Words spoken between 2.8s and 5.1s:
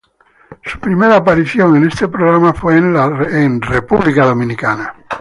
en República Dominicana.